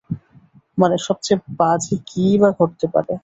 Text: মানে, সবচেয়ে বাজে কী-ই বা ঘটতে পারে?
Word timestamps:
মানে, 0.77 0.95
সবচেয়ে 1.07 1.39
বাজে 1.59 1.95
কী-ই 2.07 2.35
বা 2.37 2.49
ঘটতে 2.59 2.85
পারে? 2.93 3.13